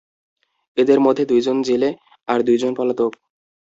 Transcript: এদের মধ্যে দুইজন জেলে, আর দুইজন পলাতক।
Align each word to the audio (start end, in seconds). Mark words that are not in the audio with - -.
এদের 0.77 0.99
মধ্যে 0.99 1.23
দুইজন 1.25 1.57
জেলে, 1.61 1.89
আর 2.27 2.39
দুইজন 2.41 2.71
পলাতক। 2.75 3.11